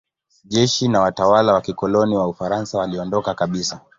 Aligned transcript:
Jeshi 0.45 0.87
na 0.87 1.01
watawala 1.01 1.53
wa 1.53 1.61
kikoloni 1.61 2.15
wa 2.17 2.27
Ufaransa 2.27 2.77
waliondoka 2.79 3.35
kabisa. 3.35 3.81